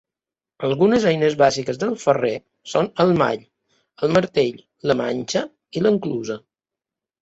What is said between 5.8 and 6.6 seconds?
i l'enclusa.